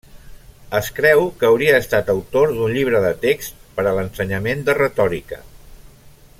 Es 0.77 0.87
creu 0.99 1.21
que 1.41 1.45
hauria 1.49 1.75
estat 1.83 2.09
autor 2.15 2.55
d'un 2.57 2.73
llibre 2.77 3.03
de 3.05 3.13
text 3.27 3.61
per 3.77 3.87
a 3.91 3.95
l'ensenyament 3.99 4.67
de 4.71 4.79
retòrica. 4.83 5.43